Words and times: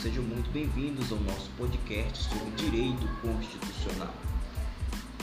sejam 0.00 0.22
muito 0.22 0.48
bem-vindos 0.52 1.10
ao 1.10 1.18
nosso 1.18 1.50
podcast 1.58 2.28
sobre 2.28 2.50
direito 2.52 3.08
constitucional. 3.20 4.14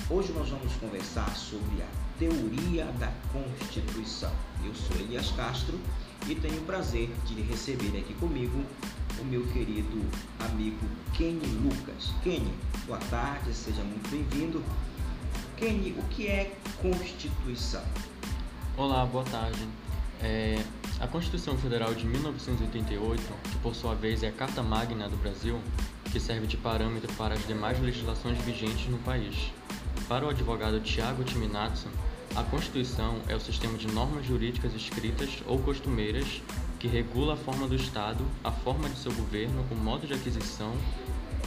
Hoje 0.09 0.33
nós 0.33 0.49
vamos 0.49 0.73
conversar 0.73 1.33
sobre 1.37 1.81
a 1.81 1.87
teoria 2.19 2.83
da 2.99 3.09
Constituição. 3.31 4.33
Eu 4.61 4.75
sou 4.75 4.97
Elias 4.97 5.31
Castro 5.31 5.79
e 6.27 6.35
tenho 6.35 6.57
o 6.57 6.65
prazer 6.65 7.09
de 7.25 7.41
receber 7.43 7.97
aqui 7.97 8.13
comigo 8.15 8.61
o 9.21 9.23
meu 9.23 9.47
querido 9.47 10.01
amigo 10.51 10.85
Kenny 11.13 11.47
Lucas. 11.63 12.11
Kenny, 12.21 12.53
boa 12.85 12.99
tarde, 13.09 13.53
seja 13.53 13.81
muito 13.83 14.09
bem-vindo. 14.11 14.61
Kenny, 15.55 15.95
o 15.97 16.03
que 16.09 16.27
é 16.27 16.53
Constituição? 16.81 17.85
Olá, 18.75 19.05
boa 19.05 19.23
tarde. 19.23 19.65
É, 20.21 20.61
a 20.99 21.07
Constituição 21.07 21.57
Federal 21.57 21.93
de 21.93 22.05
1988, 22.05 23.21
que 23.51 23.57
por 23.57 23.75
sua 23.75 23.93
vez 23.95 24.23
é 24.23 24.29
a 24.29 24.31
Carta 24.31 24.63
Magna 24.63 25.09
do 25.09 25.17
Brasil, 25.17 25.59
que 26.11 26.19
serve 26.19 26.47
de 26.47 26.55
parâmetro 26.55 27.11
para 27.13 27.33
as 27.33 27.45
demais 27.45 27.79
legislações 27.81 28.37
vigentes 28.39 28.87
no 28.87 28.97
país. 28.99 29.51
Para 30.07 30.25
o 30.25 30.29
advogado 30.29 30.79
Tiago 30.79 31.23
Timinatsu, 31.23 31.89
a 32.35 32.43
Constituição 32.43 33.19
é 33.27 33.35
o 33.35 33.39
sistema 33.39 33.77
de 33.77 33.87
normas 33.87 34.25
jurídicas 34.25 34.73
escritas 34.73 35.43
ou 35.45 35.59
costumeiras 35.59 36.41
que 36.79 36.87
regula 36.87 37.33
a 37.33 37.37
forma 37.37 37.67
do 37.67 37.75
Estado, 37.75 38.25
a 38.43 38.51
forma 38.51 38.89
de 38.89 38.97
seu 38.97 39.11
governo, 39.13 39.65
o 39.71 39.75
modo 39.75 40.07
de 40.07 40.13
aquisição, 40.13 40.73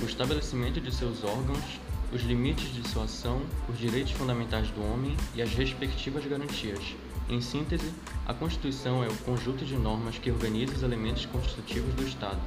o 0.03 0.05
estabelecimento 0.05 0.81
de 0.81 0.95
seus 0.95 1.25
órgãos, 1.25 1.81
os 2.13 2.23
limites 2.23 2.73
de 2.75 2.87
sua 2.89 3.05
ação, 3.05 3.43
os 3.69 3.79
direitos 3.79 4.13
fundamentais 4.13 4.71
do 4.71 4.83
homem 4.83 5.17
e 5.35 5.43
as 5.43 5.51
respectivas 5.51 6.25
garantias. 6.27 6.95
Em 7.29 7.43
síntese, 7.43 7.93
a 8.27 8.33
Constituição 8.33 9.05
é 9.05 9.09
o 9.09 9.17
conjunto 9.19 9.63
de 9.63 9.77
normas 9.77 10.17
que 10.17 10.31
organiza 10.31 10.75
os 10.75 10.83
elementos 10.83 11.27
constitutivos 11.27 11.95
do 11.95 12.03
Estado. 12.03 12.41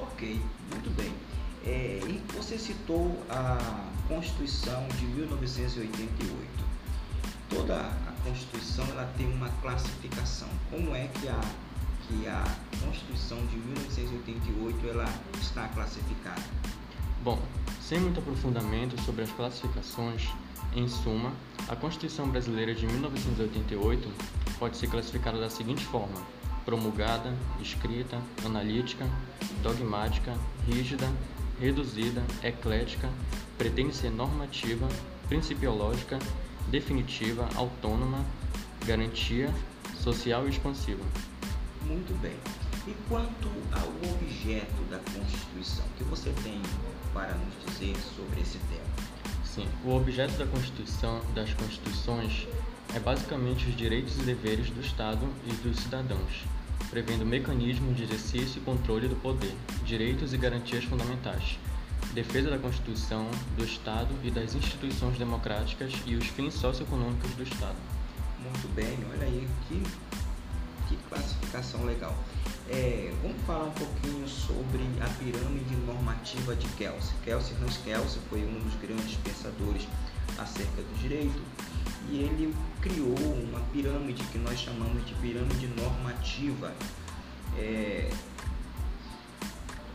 Ok, 0.00 0.40
muito 0.72 0.90
bem. 0.96 1.12
É, 1.66 2.00
e 2.08 2.22
você 2.34 2.56
citou 2.56 3.22
a 3.28 3.58
Constituição 4.08 4.88
de 4.98 5.04
1988. 5.04 6.68
Toda 7.50 7.76
a 7.78 8.12
Constituição 8.24 8.86
ela 8.86 9.04
tem 9.18 9.30
uma 9.30 9.50
classificação. 9.60 10.48
Como 10.70 10.94
é 10.94 11.08
que 11.08 11.28
a, 11.28 11.40
que 12.06 12.26
a 12.26 12.44
Constituição 12.82 13.36
de 13.48 13.56
1988 13.58 14.88
ela 14.88 15.04
está 15.42 15.68
classificada? 15.68 16.42
Bom, 17.22 17.38
sem 17.82 18.00
muito 18.00 18.20
aprofundamento 18.20 18.98
sobre 19.02 19.24
as 19.24 19.32
classificações, 19.32 20.26
em 20.74 20.88
suma, 20.88 21.32
a 21.68 21.76
Constituição 21.76 22.28
Brasileira 22.28 22.74
de 22.74 22.86
1988 22.86 24.08
pode 24.58 24.76
ser 24.76 24.88
classificada 24.88 25.38
da 25.38 25.50
seguinte 25.50 25.84
forma: 25.84 26.16
promulgada, 26.64 27.34
escrita, 27.60 28.20
analítica, 28.44 29.06
dogmática, 29.62 30.34
rígida, 30.66 31.06
reduzida, 31.60 32.22
eclética, 32.42 33.10
pretende 33.58 33.94
ser 33.94 34.10
normativa, 34.10 34.88
principiológica, 35.28 36.18
definitiva, 36.70 37.46
autônoma, 37.54 38.24
garantia, 38.86 39.52
social 40.02 40.46
e 40.46 40.50
expansiva. 40.50 41.04
Muito 41.82 42.18
bem. 42.20 42.36
E 42.86 42.94
quanto 43.08 43.48
ao 43.72 43.88
objeto 44.10 44.82
da 44.90 44.98
Constituição, 44.98 45.84
o 45.84 45.98
que 45.98 46.04
você 46.04 46.32
tem 46.42 46.60
para 47.12 47.34
nos 47.34 47.54
dizer 47.66 47.94
sobre 48.16 48.40
esse 48.40 48.58
tema? 48.58 49.07
Sim, 49.58 49.66
o 49.84 49.96
objeto 49.96 50.38
da 50.38 50.46
Constituição, 50.46 51.20
das 51.34 51.52
Constituições 51.52 52.46
é 52.94 53.00
basicamente 53.00 53.68
os 53.68 53.76
direitos 53.76 54.16
e 54.16 54.22
deveres 54.22 54.70
do 54.70 54.80
Estado 54.80 55.28
e 55.44 55.52
dos 55.54 55.80
cidadãos, 55.80 56.44
prevendo 56.90 57.26
mecanismos 57.26 57.96
de 57.96 58.04
exercício 58.04 58.60
e 58.60 58.64
controle 58.64 59.08
do 59.08 59.16
poder, 59.16 59.52
direitos 59.84 60.32
e 60.32 60.36
garantias 60.36 60.84
fundamentais, 60.84 61.58
defesa 62.14 62.50
da 62.50 62.58
Constituição, 62.58 63.28
do 63.56 63.64
Estado 63.64 64.14
e 64.22 64.30
das 64.30 64.54
instituições 64.54 65.18
democráticas 65.18 65.92
e 66.06 66.14
os 66.14 66.28
fins 66.28 66.54
socioeconômicos 66.54 67.32
do 67.32 67.42
Estado. 67.42 67.76
Muito 68.40 68.72
bem, 68.76 68.96
olha 69.10 69.26
aí 69.26 69.48
que, 69.66 69.82
que 70.88 70.96
classificação 71.08 71.84
legal. 71.84 72.16
É, 72.70 73.10
vamos 73.22 73.40
falar 73.46 73.64
um 73.64 73.70
pouquinho 73.70 74.28
sobre 74.28 74.82
a 75.00 75.08
pirâmide 75.18 75.74
normativa 75.86 76.54
de 76.54 76.68
Kelsey. 76.76 77.14
Kelsey 77.24 77.56
Hans 77.62 77.78
Kelsey 77.78 78.20
foi 78.28 78.44
um 78.44 78.60
dos 78.60 78.74
grandes 78.74 79.16
pensadores 79.16 79.88
acerca 80.36 80.82
do 80.82 80.98
direito 81.00 81.40
e 82.10 82.18
ele 82.18 82.54
criou 82.82 83.16
uma 83.16 83.60
pirâmide 83.72 84.22
que 84.24 84.38
nós 84.38 84.58
chamamos 84.58 85.06
de 85.06 85.14
pirâmide 85.14 85.66
normativa, 85.68 86.74
é, 87.56 88.10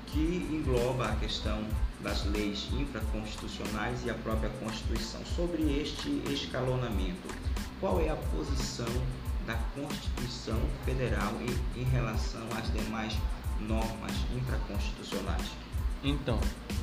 que 0.08 0.48
engloba 0.52 1.10
a 1.10 1.16
questão 1.18 1.64
das 2.02 2.26
leis 2.26 2.70
infraconstitucionais 2.72 4.04
e 4.04 4.10
a 4.10 4.16
própria 4.16 4.50
Constituição. 4.50 5.24
Sobre 5.26 5.80
este 5.80 6.24
escalonamento, 6.32 7.28
qual 7.80 8.02
é 8.02 8.10
a 8.10 8.16
posição 8.16 8.90
da 9.46 9.56
Constituição 9.76 10.60
Federal 10.86 11.34
em, 11.42 11.82
em 11.82 11.84
relação 11.84 12.42
às 12.58 12.72
demais 12.72 13.18
normas 13.60 14.14
infraconstitucionais? 14.36 15.50
Então, 16.04 16.40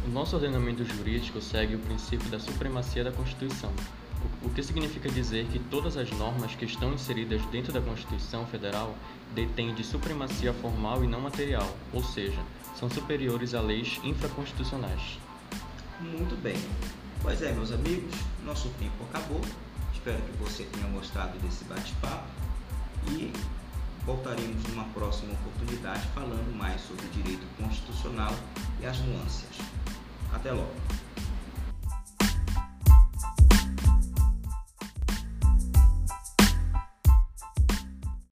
o 0.07 0.09
nosso 0.09 0.37
ordenamento 0.37 0.85
jurídico 0.85 1.41
segue 1.41 1.75
o 1.75 1.79
princípio 1.79 2.29
da 2.31 2.39
supremacia 2.39 3.05
da 3.05 3.13
Constituição, 3.13 3.71
o 4.43 4.51
que 4.51 4.63
significa 4.63 5.11
dizer 5.11 5.47
que 5.47 5.59
todas 5.59 5.97
as 5.97 6.11
normas 6.11 6.55
que 6.55 6.65
estão 6.65 6.93
inseridas 6.93 7.45
dentro 7.47 7.73
da 7.73 7.81
Constituição 7.81 8.47
Federal 8.47 8.95
detêm 9.35 9.75
de 9.75 9.85
supremacia 9.85 10.53
formal 10.55 11.05
e 11.05 11.07
não 11.07 11.21
material, 11.21 11.69
ou 11.93 12.03
seja, 12.03 12.41
são 12.75 12.89
superiores 12.89 13.55
a 13.55 13.61
leis 13.61 14.01
infraconstitucionais. 14.03 15.19
Muito 16.01 16.41
bem. 16.43 16.57
Pois 17.23 17.43
é, 17.43 17.53
meus 17.53 17.73
amigos, 17.73 18.15
nosso 18.45 18.71
tempo 18.79 19.05
acabou. 19.11 19.41
Espero 19.93 20.23
que 20.23 20.37
você 20.39 20.65
tenha 20.65 20.87
gostado 20.89 21.39
desse 21.41 21.65
bate-papo 21.65 22.50
e 23.09 23.33
voltaremos 24.05 24.63
numa 24.69 24.85
próxima 24.85 25.33
oportunidade 25.33 26.07
falando 26.15 26.57
mais 26.57 26.81
sobre 26.83 27.07
direito 27.09 27.47
constitucional 27.57 28.35
e 28.81 28.87
as 28.87 28.99
nuances. 29.01 29.59
Até 30.33 30.53
logo! 30.53 31.00